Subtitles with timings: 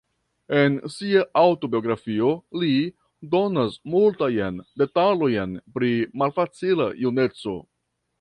[0.59, 2.31] En sia aŭtobiografio,
[2.63, 2.69] li
[3.35, 5.93] donas multajn detalojn pri
[6.23, 7.55] malfacila juneco.